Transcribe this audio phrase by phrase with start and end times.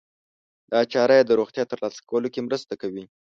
[0.71, 3.03] دا چاره يې د روغتیا ترلاسه کولو کې مرسته کوي.